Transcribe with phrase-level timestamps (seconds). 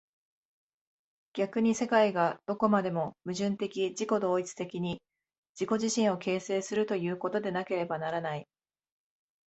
[1.33, 4.99] 逆に世界がどこまでも矛盾的自己同一的に
[5.53, 8.47] 自己自身を形成するということでなければならない。